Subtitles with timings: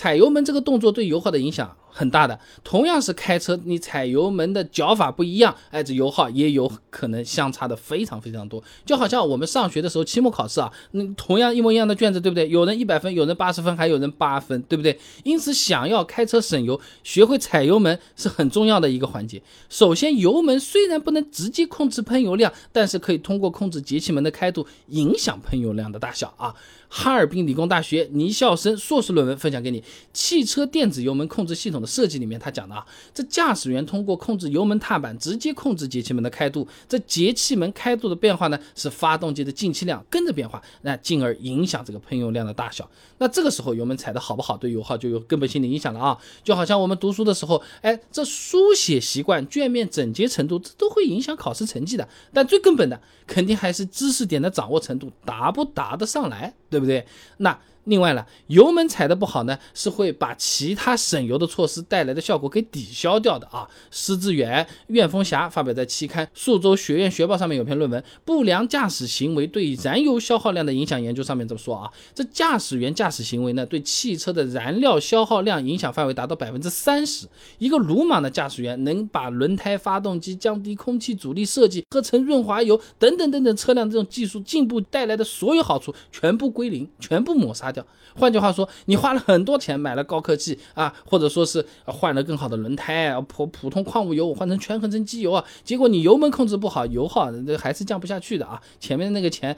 [0.00, 1.76] 踩油门这个动作对油耗的影响。
[1.92, 8.62] 很大的，同样是开车，你踩油门的脚法不一样，哎，这油耗也有可能相差的非常非常多。
[8.86, 12.48] 就好像我们上学的时候，期末考试啊，那同样一模一样的卷子，对不对？
[12.48, 14.98] 有人一百分，有人八十分，还有人八分，对不对？
[15.24, 19.42] 因此，想要开车省油，学会踩油门是很重要的一个环节。
[19.68, 26.54] 首先，油门虽然不能直接控制喷油量，但是可以通过控制节气门的开度，影响喷油量的大小啊。
[26.92, 29.80] 哈尔滨理工大学倪孝生硕士论文分享给你，
[30.12, 42.88] 汽车电子油门控制系统的设计里面，他讲的啊，这驾驶员通过控制油门踏板，直接控制节气门的开度，这节气门开度的变化呢，是发动机的进气量跟着变化，那进而影响这个喷油量的大小。
[43.18, 46.18] 那这个时候油门踩的好不好，对油耗就有根本性的影响了啊。
[46.42, 52.08] 就好像我们读书的时候，哎，这书写习惯、卷面整洁程度，这都会影响考试成绩的。
[52.32, 57.06] 但最根本的，肯定还是知识点的掌握程度，答不答得上来，对不对？
[57.38, 57.58] 那。
[57.84, 63.66] 另外呢，油门踩的不好呢，是会把其他省油的措施带来的效果给抵消掉的啊。
[63.90, 77.26] 施志远、苑风霞发表在期刊《宿州学院学报》上面有篇论文《不良驾驶行为对燃油消耗量的影响研究》，上面这么说啊，这驾驶员驾驶行为呢，对汽车的燃料消耗量影响范围达到百分之三十。
[77.58, 87.69] 一个鲁莽的驾驶员能把轮胎、发动机、降低空气阻力设计、合成润滑油等等等等车辆这种技术进步带来的所有好处全部归零，全部抹杀。
[87.70, 87.84] 掉。
[88.16, 98.60] 换句话说，你花了很多钱买了高科技啊，或者说是换了更好的轮胎啊，普普通矿物油我换成全合成机油啊，结果你油门控制不好，油耗那还是降不下去的啊。
[98.80, 99.56] 前面的那个钱，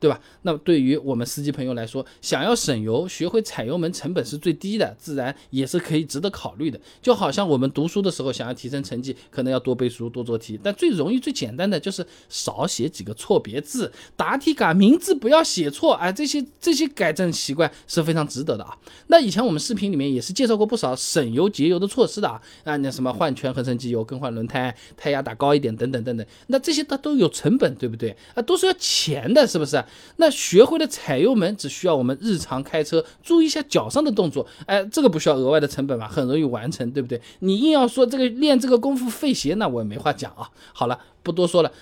[0.00, 0.18] 对吧？
[0.40, 6.80] 那对于我们司机朋友来说，想要省油，学会踩油门成本是最低的，自然也是可以值得考虑的。
[7.02, 17.09] 就好像我们读书的时候，想要提升成绩，可能要多背书、多做题，但最容易、最简单的就是少写几个错别字，答题卡名字不要写错，哎，这些这些改。
[17.10, 18.72] 改正习惯是非常值得的啊。
[19.08, 22.40] 那以前我们视频里面也是介绍过不少省油节油的措施的啊。
[22.62, 26.24] 啊，那什么换全合成机油、更换轮胎、胎压打高一点等等等等。
[26.46, 28.16] 那这些它都有成本，对不对？
[28.34, 29.84] 啊，都是要钱的，是不是？
[30.18, 37.20] 那学会了踩油门，只需要我们日常开车注意一下脚上的动作，哎，这个不需要额外的成本嘛，很容易完成，对不对？
[37.40, 40.48] 你硬要说这个练这个功夫费鞋，那我也没话讲啊。
[40.72, 41.72] 好了，不多说了，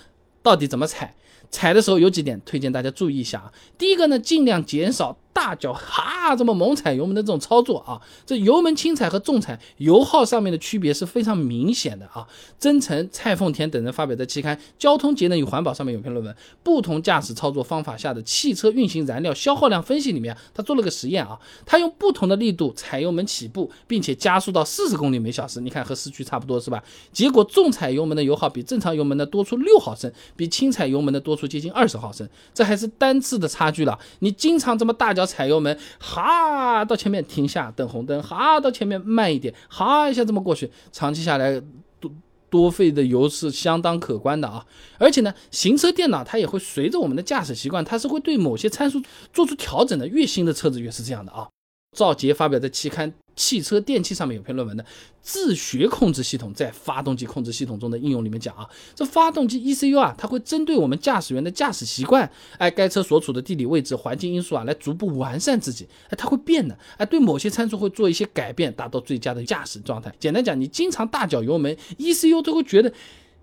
[0.43, 1.15] 到底怎么踩？
[1.51, 3.53] 踩的时候有几点推荐大家注意一下啊。
[3.77, 5.17] 第一个呢，尽量减少。
[5.39, 12.27] 大脚哈这么猛踩油门的这种操作啊，这油门轻踩和重踩油耗上面的区别是非常明显的啊。
[12.59, 26.83] 曾诚、蔡凤田等人发表在期刊《交通节能与环保》上面有篇论文，不同驾驶操作方法下的汽车运行燃料消耗量分析里面，他做了个实验啊，他用不同的力度踩油门起步，并且加速到四十公里每小时，你看和市区差不多是吧？
[27.13, 33.97] 结果重踩油门的油耗比正常油门的多出六毫升，比轻踩油门的多出接近二十毫升，这还是单次的差距了。
[34.19, 35.28] 你经常这么大脚。
[35.29, 41.61] 踩油门，哈到前面停下等红灯，哈到前面慢一点，哈一下这么过去，长期下来
[42.01, 42.11] 多
[42.51, 44.65] 多费的油是相当可观的啊！
[44.99, 49.03] 而且呢，行车电脑它也会随着我们的驾驶习惯，它是会对某些参数
[49.35, 50.09] 做出调整的。
[50.09, 51.47] 越新的车子越是这样的啊！
[51.95, 53.13] 赵杰发表在期刊。
[53.39, 54.85] 汽车电器上面有篇论文的
[55.23, 62.29] 自学控制系统在发动机控制系统中的应用里面讲啊，这发动机 ECU 啊，它会针对我们驾驶员的驾驶习惯，
[62.59, 70.13] 哎，该车所处的地理位置、环境因素啊，来逐步完善自己，哎，它会变的，哎，对某些参数会做一些改变，达到最佳的驾驶状态。
[70.19, 72.93] 简单讲，你经常大脚油门，ECU 都会觉得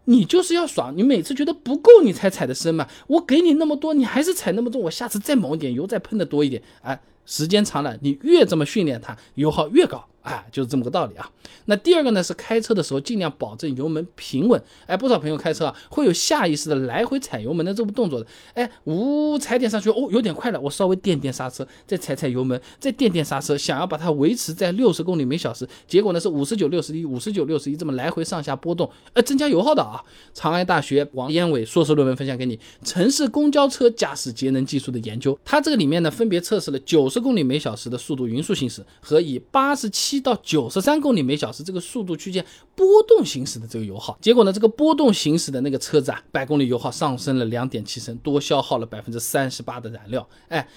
[0.05, 6.99] 你就是要爽，你每次觉得不够你才踩的深嘛，我给你那么多，你还是踩那么重，我下次再猛一点，油再喷的多一点，哎。
[7.27, 10.07] 时间长了，你越这么训练它，油耗越高。
[10.25, 11.29] 哎，就是这么个道理啊。
[11.65, 14.61] 那第二个呢，是开车的时候尽量保证油门平稳。
[14.87, 18.25] 哎，不少朋友开车啊，会有下意识的来回踩油门的这步动作的。
[18.55, 25.67] 哎，呜，踩点上去，哦，有点快了，我稍微垫垫刹车，再踩踩油门，再垫垫刹车，想要把它维持在六十公里每小时。
[25.87, 30.03] 结果呢是五十九、六十一、五十九、六十一，这么来回上下波动，呃，增加油耗的啊。
[30.33, 35.35] 长安大学王烟伟硕士论文分享给你，《城市公交车驾驶节能技术的研究》。
[35.45, 40.14] 它这个里面呢，分别测试了九十公里每小时的速度匀速行驶和以八十七。
[40.15, 42.43] 七到九十三公里每小时这个速度区间
[42.75, 50.27] 波动行驶的这个油耗，结果呢，这个波动行驶的那个车子啊，百公里油耗上升了两点七升，多消耗了百分之三十八的燃料。
[50.47, 50.67] 哎，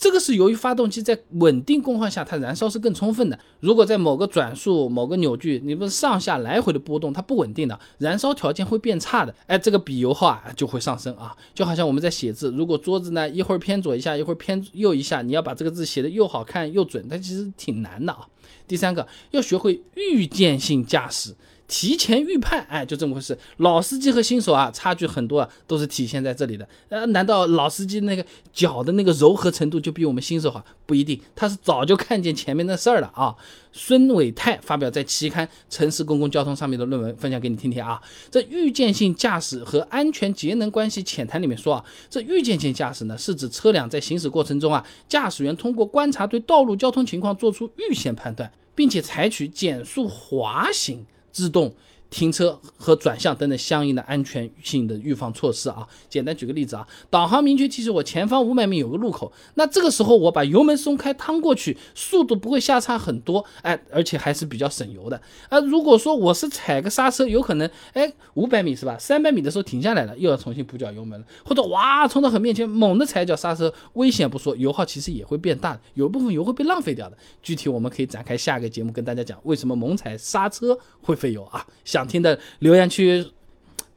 [0.00, 3.36] 这个是由于发动机在稳定工况下，它燃烧是更充分的。
[3.58, 9.34] 如果在某个转速、某个扭矩，你不上下来回的波动，它不稳定的，燃烧条件会变差的。
[9.46, 18.28] 哎，这个比油耗啊就会上升啊，就好像我们在写字，如果桌子呢一会儿偏左一下，一会儿偏右一下，你要把这个字写的又好看又准，它其实挺难的啊。
[18.68, 21.34] 第三个要学会预见性驾驶，
[21.68, 23.38] 提前预判，哎，就这么回事。
[23.58, 26.66] 老司机和新手啊，差距很多啊，都是体现在这里的。
[26.88, 28.24] 呃，难道老司机那个
[28.54, 30.64] 脚的那个柔和程度就比我们新手好？
[30.86, 33.36] 不一定，他是早就看见前面的事儿了啊。
[33.70, 38.00] 孙伟泰发表在期刊《城市公共交通》上面的论文，分享给你听听啊。
[38.30, 51.04] 这预见性驾驶和安全节能关系浅谈里面说啊，这预见性驾驶呢，是指车辆在行驶过程中啊，驾驶员通过观察对道路交通情况做出预先判断，并且采取减速、滑行。
[51.38, 51.72] 自动。
[52.10, 55.86] 停车和转向等等相应的安全性的预防措施啊。
[56.08, 65.20] 简单举个例子啊，导航明确提示我前方五百米有个路口，那这个时候我把油门松开趟过去，速度不会下差很多，哎，而且还是比较省油的。
[65.48, 68.96] 啊，如果说我是踩个刹车，有可能哎五百米是吧？
[68.98, 77.16] 三百米的时候停下来了，又要重新补脚油门了，或者哇冲到很面前猛的踩脚刹车，危险不说，油耗其实也会变大，有一部分油会被浪费掉的。
[77.42, 81.66] 具体我们可以展开下一个节目跟大家讲，为什么猛踩刹车会费油啊？
[81.84, 83.26] 下想听的留言区。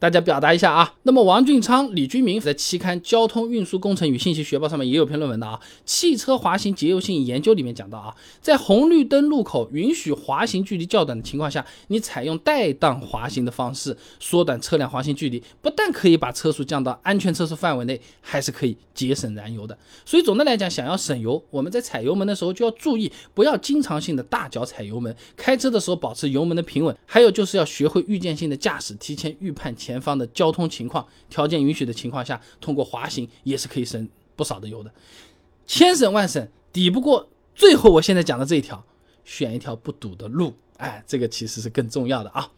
[0.02, 0.96] 大家表达一下啊。
[1.04, 5.60] 那么王俊昌、李军明在期刊《交通运输工程与信息学报》上面也有篇论文的啊。
[5.86, 19.78] 汽车滑行节油性研究里面讲到啊，在红绿灯路口允许滑行距离较短的情况下，你采用带档滑行的方式缩短车辆滑行距离，不但可以把车速降到安全车速范围内，还是可以节省燃油的。
[20.04, 25.16] 所以总的来讲，想要省油，我们在踩油门的时候就要注意，不要经常性的大脚踩油门。
[25.38, 29.91] 开车的时候保持油门的平稳，还有就是要学会预见性的驾驶，提前预判前。
[29.92, 34.08] 前方的交通情况，条件允许的情况下，通过滑行也是可以省
[34.38, 34.90] 不少的油的。
[35.68, 38.82] 千省万省抵不过最后我现在讲的这一条，
[39.26, 42.50] 选一条不堵的路，哎，这个其实是更重要的啊。